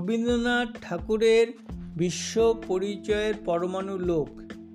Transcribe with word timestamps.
রবীন্দ্রনাথ 0.00 0.68
ঠাকুরের 0.82 1.46
বিশ্ব 1.96 2.54
পরিচয়ের 2.68 3.34
পরমাণু 3.44 3.98
লোক। 3.98 4.28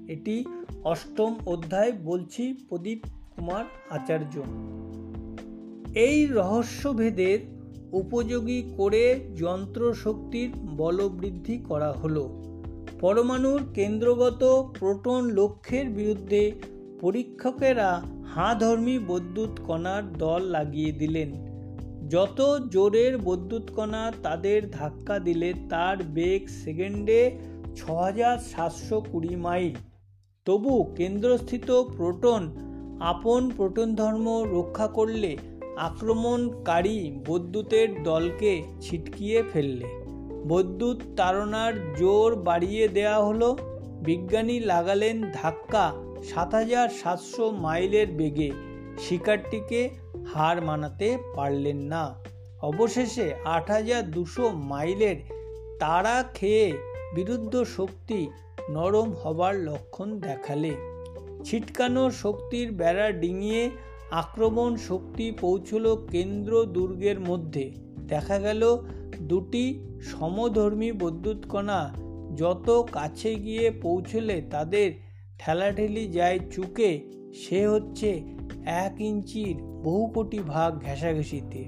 এটি 0.08 0.46
অষ্টম 0.84 1.36
অধ্যায় 1.46 1.92
বলছি 2.04 2.54
প্রদীপ 2.70 3.00
কুমার 3.36 3.66
আচার্য। 3.90 4.44
এই 5.96 6.26
রহস্যভেদের 6.26 7.40
উপযোগী 7.92 8.74
করে 8.78 9.20
যন্ত্রশক্তির 9.36 10.50
বলবৃদ্ধি 10.78 11.58
করা 11.58 11.92
হলো। 11.92 12.42
পরমাণুর 13.02 13.62
কেন্দ্রগত 13.74 14.72
প্রোটন 14.80 15.30
লক্ষ্যের 15.30 15.90
বিরুদ্ধে 15.90 16.52
পরীক্ষকেরা 17.02 18.02
হাঁধর্মী 18.36 19.00
বৈদ্যুৎ 19.00 19.60
কণার 19.64 20.14
দল 20.14 20.42
লাগিয়ে 20.42 20.92
দিলেন। 20.92 21.55
যত 22.10 22.60
জোরের 22.72 23.18
বৈদ্যুৎ 23.18 23.72
কণা 23.76 24.12
তাদের 24.24 24.72
ধাক্কা 24.72 25.20
দিলে 25.20 25.54
তার 25.70 25.98
বেগ 26.04 26.48
সেকেন্ডে 26.48 27.40
ছ 27.76 27.92
হাজার 27.92 28.38
সাতশো 28.38 29.02
কুড়ি 29.12 29.36
মাইল। 29.36 29.74
তবু 30.46 30.94
কেন্দ্রস্থিত 30.98 31.72
প্রোটন 31.98 32.42
আপন 33.02 33.50
প্রোটন 33.50 33.96
ধর্ম 33.96 34.28
রক্ষা 34.52 34.88
করলে 34.88 35.38
আক্রমণকারী 35.78 37.12
বৈদ্যুতের 37.26 38.04
দলকে 38.04 38.64
ছিটকিয়ে 38.82 39.44
ফেললে। 39.54 39.88
বৈদ্যুৎ 40.48 41.00
তাড়নার 41.18 41.74
জোর 41.96 42.36
বাড়িয়ে 42.36 42.88
দেয়া 42.88 43.18
হলো। 43.24 43.58
বিজ্ঞানী 44.02 44.60
লাগালেন 44.60 45.18
ধাক্কা 45.34 45.86
সাত 46.24 46.54
হাজার 46.54 46.90
সাতশো 46.90 47.52
মাইলের 47.52 48.08
বেগে। 48.08 48.52
শিকারটিকে 48.98 49.90
হার 50.34 50.62
মানাতে 50.62 51.18
পারলেন 51.36 51.78
না। 51.78 52.16
অবশেষে 52.62 53.34
আট 53.46 53.72
হাজার 53.72 54.12
দুশো 54.12 54.50
মাইলের 54.50 55.16
তারা 55.80 56.24
খেয়ে 56.34 56.74
বিরুদ্ধ 57.16 57.64
শক্তি 57.64 58.28
নরম 58.70 59.14
হবার 59.14 59.56
লক্ষণ 59.56 60.20
দেখালে। 60.20 60.72
ছিটকানো 61.44 62.12
শক্তির 62.12 62.72
বেড়া 62.72 63.12
ডিঙিয়ে 63.12 63.70
আক্রমণ 64.12 64.76
শক্তি 64.76 65.32
পৌঁছল 65.32 66.06
কেন্দ্র 66.12 66.66
দুর্গের 66.66 67.20
মধ্যে। 67.20 67.72
দেখা 68.08 68.40
গেল 68.40 68.78
দুটি 69.22 69.66
সমধর্মী 70.02 70.92
বৈদ্যুৎকণা 70.92 71.96
যত 72.36 72.88
কাছে 72.92 73.36
গিয়ে 73.36 73.72
পৌঁছলে 73.72 74.42
তাদের 74.42 74.92
ঠেলাঠেলি 75.40 76.08
যায় 76.08 76.40
চুকে। 76.52 76.92
সে 77.34 77.68
হচ্ছে 77.68 78.36
এক 78.66 79.02
ইঞ্চির 79.02 79.56
বহু 79.64 80.08
কোটি 80.08 80.40
ভাগ 80.40 80.80
ঘেঁষাঘেঁষিতে। 80.80 81.66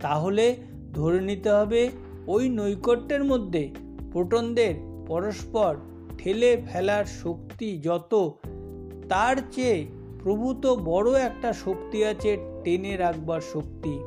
তাহলে 0.00 0.56
ধরে 0.94 1.20
নিতে 1.20 1.50
হবে 1.50 1.90
ওই 2.26 2.48
নৈকট্যের 2.48 3.24
মধ্যে 3.24 3.70
প্রোটনদের 4.12 4.74
পরস্পর 5.06 5.76
ঠেলে 6.18 6.62
ফেলার 6.66 7.04
শক্তি 7.04 7.78
যত, 7.78 8.30
তার 9.08 9.36
চেয়ে 9.52 9.86
প্রভূত 10.22 10.66
বড় 10.66 11.20
একটা 11.20 11.52
শক্তি 11.52 12.04
আছে 12.04 12.38
টেনে 12.64 12.96
রাখবার 12.96 13.40
শক্তি। 13.40 13.98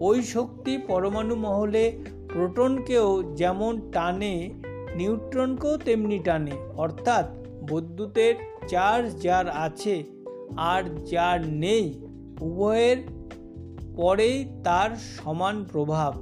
ওই 0.00 0.22
শক্তি 0.22 0.78
পরমাণু 0.78 1.34
মহলে 1.36 1.98
প্রোটনকেও 2.32 3.22
যেমন 3.22 3.90
টানে, 3.92 4.50
নিউট্রনকেও 4.96 5.76
তেমনি 5.76 6.18
টানে। 6.18 6.52
অর্থাৎ 6.76 7.24
বৈদ্যুতের 7.70 8.34
চার্জ 8.68 9.22
যার 9.22 9.48
আছে 9.48 10.17
আর 10.56 11.04
যার 11.10 11.48
নেই, 11.48 12.00
উভয়ের 12.40 12.96
পরেই 13.96 14.44
তার 14.64 14.90
সমান 14.96 15.64
প্রভাব। 15.64 16.14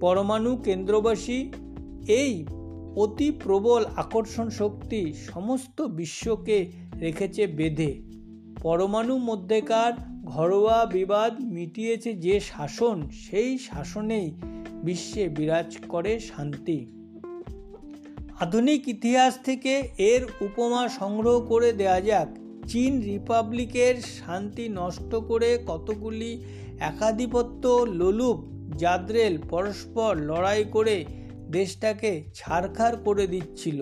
পরমাণু 0.00 0.56
কেন্দ্রবাসী 0.56 1.52
এই 2.08 2.46
অতি 2.96 3.30
প্রবল 3.30 3.84
আকর্ষণ 3.96 4.50
শক্তি 4.50 5.14
সমস্ত 5.14 5.82
বিশ্বকে 5.82 6.72
রেখেছে 7.00 7.46
বেঁধে। 7.46 8.02
পরমাণু 8.62 9.18
মধ্যেকার 9.18 9.92
ঘরোয়া 10.24 10.86
বিবাদ 10.86 11.40
মিটিয়েছে 11.40 12.12
যে 12.12 12.40
শাসন, 12.40 13.10
সেই 13.10 13.58
শাসনেই 13.58 14.34
বিশ্বে 14.84 15.28
বিরাজ 15.28 15.78
করে 15.88 16.20
শান্তি। 16.20 16.86
আধুনিক 18.40 18.88
ইতিহাস 18.88 19.38
থেকে 19.44 19.88
এর 19.98 20.26
উপমা 20.40 20.88
সংগ্রহ 20.88 21.40
করে 21.40 21.72
দেয়া 21.72 22.00
যাক। 22.00 22.47
চীন 22.68 22.92
রিপাবলিকের 23.00 23.94
শান্তি 24.18 24.68
নষ্ট 24.68 25.14
করে 25.14 25.58
কতগুলি 25.66 26.32
একাধিপত্য 26.80 27.64
লোলুপ, 28.00 28.38
জাদ্রেল 28.76 29.34
পরস্পর 29.50 30.10
লড়াই 30.20 30.64
করে 30.64 30.96
দেশটাকে 31.50 32.12
ছারখার 32.34 32.94
করে 32.96 33.26
দিচ্ছিল। 33.26 33.80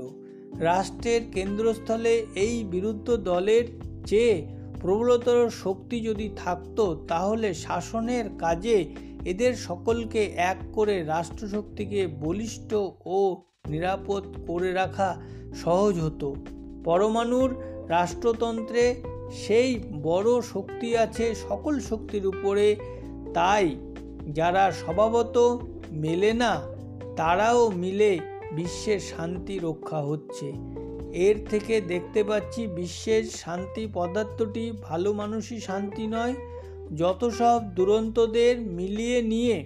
রাষ্ট্রের 0.60 1.22
কেন্দ্রস্থলে 1.30 2.14
এই 2.34 2.64
বিরুদ্ধ 2.64 3.08
দলের 3.16 3.64
চেয়ে 4.06 4.34
প্রবলতর 4.80 5.50
শক্তি 5.62 5.96
যদি 6.00 6.30
থাকত, 6.36 6.78
তাহলে 7.08 7.54
শাসনের 7.54 8.26
কাজে 8.38 8.78
এদের 9.24 9.52
সকলকে 9.56 10.22
এক 10.36 10.58
করে 10.72 11.04
রাষ্ট্রশক্তিকে 11.04 12.06
বলিষ্ঠ 12.06 12.70
ও 13.04 13.18
নিরাপদ 13.68 14.22
করে 14.46 14.72
রাখা 14.72 15.10
সহজ 15.54 15.94
হতো। 16.00 16.28
পরমাণুর 16.84 17.50
রাষ্ট্রতন্ত্রে 17.88 18.84
সেই 19.32 19.80
বড় 20.02 20.42
শক্তি 20.42 20.96
আছে, 20.96 21.34
সকল 21.34 21.80
শক্তির 21.80 22.26
উপরে। 22.26 22.76
তাই 23.34 23.76
যারা 24.26 24.72
স্বভাবত 24.72 25.36
মেলে 25.90 26.32
না, 26.32 26.52
তারাও 27.16 27.70
মিলে 27.70 28.18
বিশ্বের 28.52 29.00
শান্তি 29.00 29.58
রক্ষা 29.58 30.00
হচ্ছে। 30.00 30.52
এর 31.12 31.36
থেকে 31.50 31.80
দেখতে 31.80 32.24
পাচ্ছি 32.24 32.66
বিশ্বের 32.66 33.24
শান্তি 33.24 33.86
পদার্থটি 33.94 34.72
ভালো 34.82 35.12
মানুষই 35.12 35.60
শান্তি 35.60 36.06
নয়, 36.06 36.34
যত 36.94 37.20
সব 37.30 37.60
দুরন্তদের 37.74 38.60
মিলিয়ে 38.60 39.22
নিয়ে। 39.22 39.64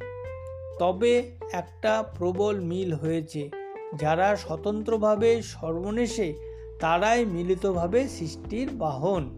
তবে 0.78 1.12
একটা 1.52 2.04
প্রবল 2.18 2.60
মিল 2.60 2.92
হয়েছে, 2.92 3.50
যারা 3.96 4.36
স্বতন্ত্রভাবে 4.36 5.42
সর্বনেশে 5.42 6.49
তারাই 6.80 7.24
মিলিতভাবে 7.24 8.08
সৃষ্টির 8.08 8.70
বাহন। 8.70 9.36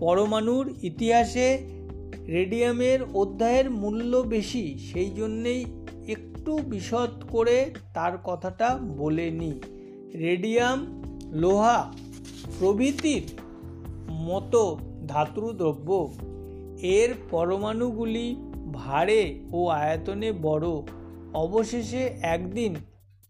পরমাণুর 0.00 0.74
ইতিহাসে 0.82 1.58
রেডিয়ামের 2.28 2.98
অধ্যায়ের 3.14 3.70
মূল্য 3.70 4.16
বেশি, 4.16 4.78
সেই 4.78 5.10
জন্যেই 5.10 5.64
একটু 6.08 6.58
বিশদ 6.58 7.10
করে 7.30 7.70
তার 7.94 8.12
কথাটা 8.24 8.78
বলে 8.96 9.30
নিই। 9.30 9.60
রেডিয়াম 10.18 11.02
লোহা 11.32 11.92
প্রভৃতির 12.58 13.22
মতো 14.10 14.78
ধাতুদ্রব্য। 15.06 16.14
এর 16.82 17.14
পরমাণুগুলি 17.30 18.36
ভারে 18.72 19.40
ও 19.52 19.68
আয়তনে 19.68 20.32
বড়। 20.32 20.68
অবশেষে 21.34 22.10
একদিন, 22.22 22.74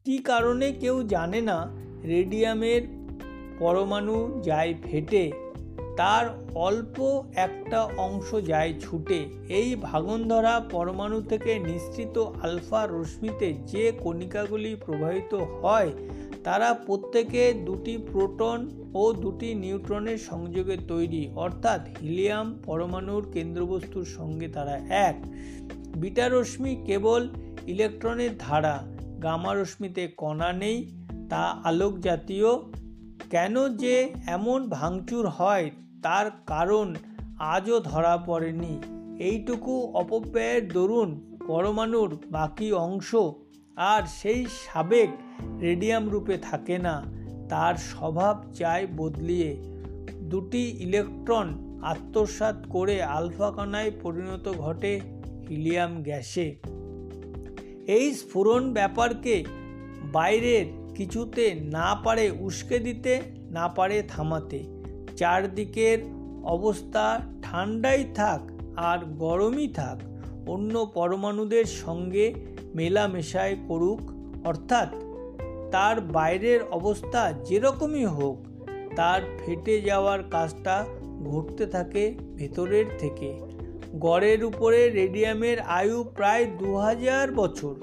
কি 0.04 0.18
কারণে 0.18 0.72
কেউ 0.72 1.02
জানে 1.02 1.40
না, 1.40 1.76
রেডিয়ামের 2.04 2.99
পরমাণু 3.60 4.16
যায় 4.42 4.72
ফেটে, 4.84 5.24
তার 5.96 6.24
অল্প 6.68 6.96
একটা 7.36 7.80
অংশ 7.96 8.28
যায় 8.50 8.72
ছুটে। 8.80 9.20
এই 9.58 9.68
ভাগনধরা 9.82 10.54
পরমাণু 10.70 11.18
থেকে 11.22 11.52
নিশ্চিত 11.70 12.16
আলফা 12.42 12.82
রশ্মিতে 12.86 13.48
যে 13.66 13.84
কণিকাগুলি 14.00 14.72
প্রবাহিত 14.86 15.32
হয়, 15.62 15.90
তারা 16.44 16.68
প্রত্যেকে 16.86 17.42
দুটি 17.66 17.94
প্রোটন 18.10 18.58
ও 18.94 19.02
দুটি 19.12 19.48
নিউট্রনের 19.54 20.18
সংযোগে 20.30 20.76
তৈরি। 20.88 21.22
অর্থাৎ 21.36 21.80
হিলিয়াম 22.00 22.48
পরমাণুর 22.66 23.22
কেন্দ্রবস্তুর 23.32 24.06
সঙ্গে 24.16 24.48
তারা 24.48 24.76
এক। 25.08 25.16
বিটা 25.96 26.26
রশ্মি 26.28 26.72
কেবল 26.86 27.22
ইলেকট্রনের 27.66 28.32
ধারা, 28.38 28.76
গামা 29.22 29.52
রশ্মিতে 29.54 30.04
কণা 30.16 30.50
নেই, 30.52 30.78
তা 31.30 31.42
আলোক 31.64 31.92
জাতীয় 31.98 32.50
কেন 33.30 33.76
যে 33.76 34.12
এমন 34.26 34.68
ভাঙচুর 34.68 35.26
হয় 35.26 35.70
তার 36.02 36.30
কারণ 36.46 36.94
আজও 37.38 37.80
ধরা 37.80 38.16
পড়েনি। 38.16 38.82
এইটুকু 39.18 39.80
অপব্যয়ের 39.80 40.68
দরুন 40.68 41.38
পরমাণুর 41.46 42.18
বাকি 42.30 42.72
অংশ 42.72 43.16
আর 43.76 44.02
সেই 44.02 44.46
সাবেক 44.46 45.08
রেডিয়াম 45.60 46.08
রূপে 46.08 46.36
থাকে 46.38 46.78
না, 46.78 47.04
তার 47.48 47.74
স্বভাব 47.74 48.44
চায় 48.52 48.86
বদলিয়ে। 48.96 49.56
দুটি 50.22 50.76
ইলেকট্রন 50.80 51.78
আত্মসাত 51.82 52.66
করে 52.70 53.02
আলফা 53.02 53.50
কণায় 53.50 53.90
পরিণত 54.02 54.52
ঘটে 54.58 55.00
হিলিয়াম 55.48 56.02
গ্যাসে। 56.02 56.56
এই 57.86 58.14
স্ফুরণ 58.14 58.72
ব্যাপারকে 58.72 59.44
বাইরের 60.12 60.79
কিছুতে 61.00 61.54
না 61.54 61.96
পারে 62.04 62.30
উস্কে 62.30 62.78
দিতে, 62.78 63.20
না 63.50 63.68
পারে 63.68 64.02
থামাতে। 64.02 64.64
চারদিকের 65.16 65.98
অবস্থা 66.44 67.20
ঠান্ডাই 67.42 68.04
থাক 68.14 68.40
আর 68.76 68.98
গরমই 68.98 69.68
থাক, 69.68 69.98
অন্য 70.48 70.90
পরমাণুদের 70.94 71.64
সঙ্গে 71.64 72.34
মেলামেশায় 72.74 73.56
করুক। 73.68 74.00
অর্থাৎ 74.46 74.88
তার 75.70 76.00
বাইরের 76.00 76.62
অবস্থা 76.62 77.32
যেরকমই 77.32 78.04
হোক, 78.04 78.46
তার 78.96 79.22
ফেটে 79.38 79.80
যাওয়ার 79.80 80.22
কাজটা 80.30 80.86
ঘটতে 81.24 81.66
থাকে 81.66 82.14
ভেতরের 82.34 82.84
থেকে। 82.98 83.40
গড়ের 83.98 84.44
উপরে 84.44 84.90
রেডিয়ামের 84.90 85.60
আয়ু 85.60 86.04
প্রায় 86.04 86.46
দু 86.58 86.76
হাজার 86.76 87.32
বছর। 87.32 87.74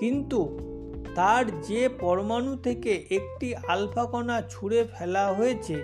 কিন্তু 0.00 0.69
তার 1.14 1.60
যে 1.60 1.88
পরমাণু 1.88 2.56
থেকে 2.56 3.06
একটি 3.10 3.54
আলফা 3.54 4.04
কণা 4.04 4.42
ছুঁড়ে 4.50 4.84
ফেলা 4.98 5.32
হয়েছে, 5.32 5.76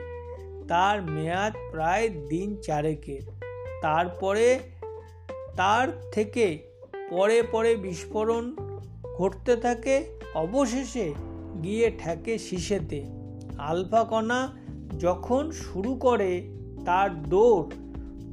তার 0.69 1.03
মেয়াদ 1.03 1.53
প্রায় 1.71 2.09
দিন 2.09 2.57
চারেকের। 2.63 3.23
তারপরে, 3.83 4.59
তার 5.57 5.89
থেকে 6.13 6.59
পরে 7.11 7.43
পরে 7.43 7.77
বিস্ফোরণ 7.77 8.57
ঘটতে 9.17 9.57
থাকে, 9.57 10.05
অবশেষে 10.35 11.15
গিয়ে 11.63 11.91
ঠেকে 11.99 12.39
শিশেতে 12.39 13.05
আলফা 13.59 14.05
কণা 14.05 14.57
যখন 14.99 15.51
শুরু 15.51 15.95
করে 15.95 16.49
তার 16.87 17.23
দৌড়, 17.23 17.71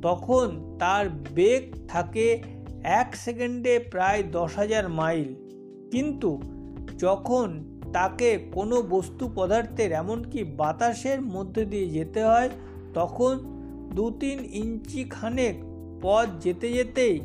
তখন 0.02 0.78
তার 0.80 1.10
বেগ 1.10 1.88
থাকে 1.88 2.44
এক 2.84 3.16
সেকেন্ডে 3.16 3.80
প্রায় 3.80 4.24
দশ 4.24 4.56
হাজার 4.56 4.90
মাইল। 4.90 5.34
কিন্তু 5.90 6.42
যখন 6.98 7.64
তাকে 7.94 8.38
কোনো 8.54 8.82
বস্তু 8.82 9.32
পদার্থের 9.36 9.92
এমনকি 9.92 10.44
বাতাসের 10.44 11.22
মধ্যে 11.22 11.66
দিয়ে 11.66 11.90
যেতে 11.90 12.24
হয়, 12.24 12.50
তখন 12.94 13.40
দু 13.96 14.12
তিন 14.20 14.40
ইঞ্চি 14.52 15.04
খানেক 15.04 15.56
পথ 16.02 16.28
যেতে 16.42 16.74
যেতেই 16.74 17.20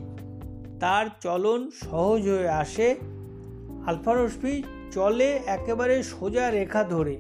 তার 0.81 1.06
চলন 1.20 1.70
সহজ 1.70 2.29
হয়ে 2.29 2.49
আসে। 2.49 2.94
আলফারসফি 3.87 4.62
চলে 4.91 5.41
একেবারে 5.47 6.03
সোজা 6.03 6.50
রেখা 6.50 6.85
ধরে। 6.85 7.19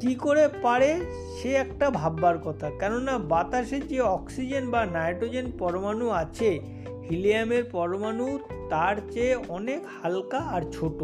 কি 0.00 0.14
করে 0.14 0.48
পারে 0.62 1.00
সে 1.42 1.54
একটা 1.54 1.90
ভাববার 1.90 2.38
কথা। 2.38 2.70
কেননা 2.70 3.18
বাতাসে 3.18 3.80
যে 3.80 4.00
অক্সিজেন 4.00 4.70
বা 4.70 4.86
নাইট্রোজেন 4.86 5.52
পরমাণু 5.58 6.08
আছে 6.08 6.60
হিলিয়ামের 7.10 7.64
পরমাণু 7.72 8.38
তার 8.70 8.96
চেয়ে 9.10 9.36
অনেক 9.48 9.82
হালকা 10.02 10.38
আর 10.38 10.62
ছোট। 10.72 10.98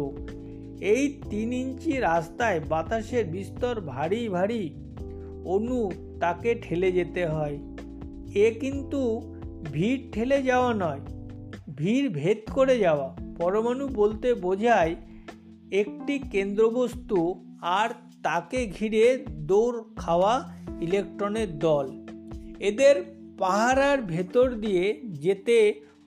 এই 0.81 1.03
তিন 1.29 1.53
ইঞ্চি 1.53 1.93
রাস্তায় 1.99 2.59
বাতাসের 2.69 3.25
বিস্তর 3.25 3.81
ভারী 3.81 4.29
ভারী 4.29 4.63
অনু 5.45 5.91
তাকে 6.19 6.55
ঠেলে 6.61 6.91
যেতে 6.91 7.25
হয়। 7.25 7.57
এ 8.35 8.51
কিন্তু 8.59 9.01
ভিড় 9.71 10.01
ঠেলে 10.11 10.41
যাওয়া 10.41 10.73
নয়, 10.73 11.01
ভিড় 11.75 12.09
ভেদ 12.09 12.39
করে 12.53 12.79
যাওয়া। 12.79 13.09
পরমাণু 13.37 13.87
বলতে 13.87 14.33
বোঝায় 14.33 14.95
একটি 15.71 16.19
কেন্দ্রবস্তু 16.19 17.19
আর 17.61 17.89
তাকে 18.23 18.59
ঘিরে 18.67 19.25
দৌড় 19.27 19.77
খাওয়া 19.95 20.33
ইলেকট্রনের 20.81 21.59
দল। 21.59 21.85
এদের 22.59 22.95
পাহারার 23.37 24.01
ভেতর 24.01 24.47
দিয়ে 24.55 24.85
যেতে 25.03 25.57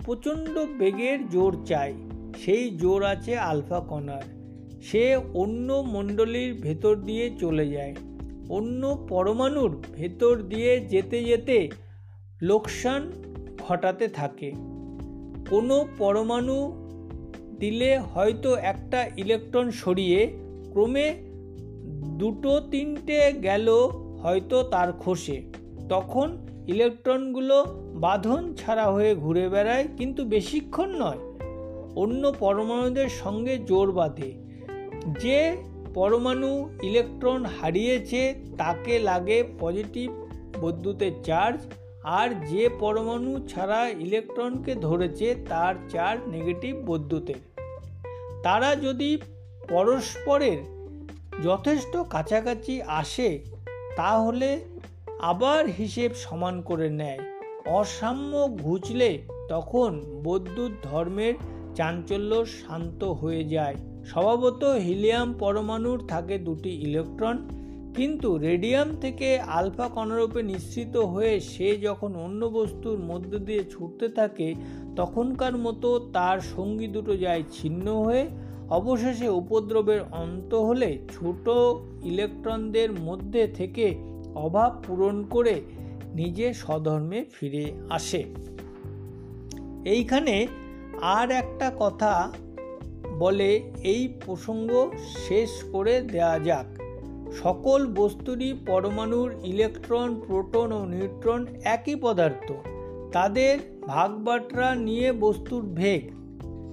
প্রচণ্ড 0.06 0.58
বেগের 0.78 1.28
জোর 1.28 1.56
চাই। 1.66 1.94
সেই 2.44 2.70
জোর 2.70 3.02
আছে 3.02 3.38
আলফা 3.38 3.80
কণার। 3.80 4.22
সে 4.82 5.16
অন্য 5.34 5.84
মণ্ডলীর 5.86 6.54
ভেতর 6.54 6.96
দিয়ে 6.96 7.30
চলে 7.40 7.68
যায়। 7.68 7.94
অন্য 8.48 9.06
পরমাণুর 9.08 9.84
ভেতর 9.92 10.36
দিয়ে 10.36 10.80
যেতে 10.80 11.24
যেতে 11.24 11.68
লোকসান 12.42 13.12
ঘটাতে 13.68 14.08
থাকে। 14.08 14.52
কোনো 15.50 15.88
পরমাণু 15.98 16.72
দিলে 17.58 17.98
হয়তো 17.98 18.54
একটা 18.54 19.10
ইলেকট্রন 19.16 19.70
সরিয়ে 19.70 20.32
ক্রমে 20.72 21.14
দুটো 22.18 22.60
তিনটে 22.70 23.32
গেল 23.32 23.68
হয়তো 24.22 24.62
তার 24.62 24.92
খসে। 24.92 25.65
তখন 25.88 26.46
ইলেকট্রনগুলো 26.66 27.64
বাঁধন 27.94 28.54
ছাড়া 28.54 28.86
হয়ে 28.92 29.14
ঘুরে 29.14 29.48
বেড়ায়, 29.48 29.88
কিন্তু 29.96 30.24
বেশিক্ষণ 30.24 30.88
নয়। 30.88 31.18
অন্য 31.96 32.32
পরমাণুদের 32.38 33.08
সঙ্গে 33.08 33.58
জোর 33.58 33.92
বাঁধে। 33.92 34.30
যে 35.20 35.56
পরমাণু 35.94 36.68
ইলেকট্রন 36.82 37.44
হারিয়েছে, 37.44 38.34
তাকে 38.58 38.98
লাগে 38.98 39.44
পজিটিভ 39.60 40.10
বৈদ্যুতের 40.60 41.12
চার্জ, 41.24 41.66
আর 42.04 42.28
যে 42.46 42.68
পরমাণু 42.68 43.46
ছাড়া 43.48 43.88
ইলেকট্রনকে 43.88 44.74
ধরেছে, 44.74 45.34
তার 45.48 45.74
চার্জ 45.88 46.28
নেগেটিভ 46.28 46.76
বৈদ্যুতের 46.86 47.40
তারা 48.42 48.76
যদি 48.76 49.18
পরস্পরের 49.68 50.58
যথেষ্ট 51.44 51.96
কাছাকাছি 51.96 52.82
আসে, 52.82 53.44
তাহলে 53.96 54.60
আবার 55.20 55.66
হিসেব 55.66 56.10
সমান 56.14 56.62
করে 56.62 56.90
নেয়। 56.90 57.18
অসাম্য 57.68 58.48
ঘুচলে 58.62 59.18
তখন 59.48 60.00
বৈদ্যুৎ 60.22 60.72
ধর্মের 60.82 61.34
চাঞ্চল্য 61.74 62.44
শান্ত 62.44 63.04
হয়ে 63.04 63.44
যায়। 63.44 63.76
স্বভাবত 64.06 64.64
হিলিয়াম 64.64 65.34
পরমাণুর 65.38 65.98
থাকে 66.08 66.38
দুটি 66.38 66.70
ইলেকট্রন, 66.70 67.36
কিন্তু 67.94 68.38
রেডিয়াম 68.38 68.96
থেকে 69.00 69.38
আলফা 69.40 69.88
কণারূপে 69.88 70.42
নিঃসৃত 70.42 70.96
হয়ে 70.96 71.40
সে 71.40 71.76
যখন 71.76 72.14
অন্য 72.16 72.46
বস্তুর 72.46 72.98
মধ্য 72.98 73.38
দিয়ে 73.38 73.64
ছুটতে 73.64 74.08
থাকে, 74.08 74.54
তখনকার 74.96 75.58
মতো 75.58 75.88
তার 76.12 76.40
সঙ্গী 76.40 76.86
দুটো 76.86 77.16
যায় 77.16 77.42
ছিন্ন 77.52 78.02
হয়ে, 78.04 78.26
অবশেষে 78.70 79.28
উপদ্রবের 79.28 80.00
অন্ত 80.12 80.54
হলে 80.54 80.98
ছোট 81.14 81.48
ইলেকট্রনদের 82.04 82.92
মধ্যে 82.92 83.46
থেকে 83.48 84.15
অভাব 84.36 84.82
পূরণ 84.86 85.24
করে 85.30 85.60
নিজে 86.14 86.54
স্বধর্মে 86.54 87.24
ফিরে 87.32 87.72
আসে। 87.90 88.24
এইখানে 89.84 90.46
আর 91.02 91.30
একটা 91.30 91.72
কথা 91.78 92.32
বলে 93.18 93.72
এই 93.82 94.08
প্রসঙ্গ 94.26 94.90
শেষ 95.28 95.50
করে 95.72 96.00
দেয়া 96.00 96.38
যাক। 96.38 96.78
সকল 97.42 97.86
বস্তুরই 97.86 98.54
পরমাণুর 98.66 99.34
ইলেকট্রন, 99.44 100.20
প্রোটন 100.26 100.72
ও 100.72 100.86
নিউট্রন 100.86 101.46
একই 101.64 101.96
পদার্থ। 102.00 102.52
তাদের 103.12 103.58
ভাগবাটরা 103.86 104.74
নিয়ে 104.74 105.12
বস্তুর 105.12 105.62
ভেগ। 105.62 106.10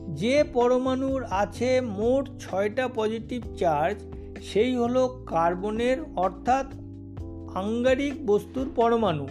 যে 0.09 0.43
পরমাণুর 0.43 1.23
আছে 1.23 1.81
মোট 1.81 2.29
ছয়টা 2.39 2.88
পজিটিভ 2.88 3.41
চার্জ, 3.57 4.01
সেই 4.41 4.75
হলো 4.75 5.23
কার্বনের, 5.25 5.97
অর্থাৎ 6.15 6.65
আঙ্গারিক 7.55 8.25
বস্তুর 8.25 8.72
পরমাণু। 8.75 9.27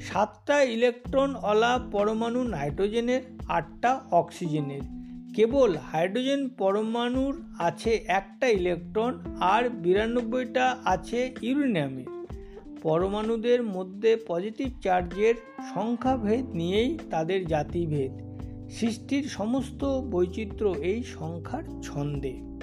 সাতটা 0.00 0.62
ইলেকট্রন 0.62 1.34
অলা 1.34 1.78
পরমাণু 1.92 2.44
নাইট্রোজেনের, 2.44 3.20
আটটা 3.48 4.00
অক্সিজেনের। 4.10 4.80
কেবল 5.34 5.76
হাইড্রোজেন 5.76 6.48
পরমাণুর 6.48 7.42
আছে 7.58 8.04
একটা 8.06 8.48
ইলেকট্রন 8.48 9.36
আর 9.40 9.68
বিরানব্বইটা 9.68 10.76
আছে 10.84 11.34
ইউরেনিয়ামের 11.42 12.04
পরমাণুদের 12.82 13.62
মধ্যে 13.62 14.16
পজিটিভ 14.26 14.68
চার্জের 14.82 15.34
সংখ্যাভেদ 15.74 16.50
নিয়েই 16.50 16.98
তাদের 17.10 17.46
জাতিভেদ। 17.46 18.12
সৃষ্টির 18.70 19.22
সমস্ত 19.22 19.84
বৈচিত্র্য 19.84 20.78
এই 20.78 21.02
সংখ্যার 21.02 21.82
ছন্দে। 21.82 22.55